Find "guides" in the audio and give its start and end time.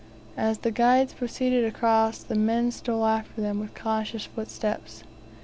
0.71-1.13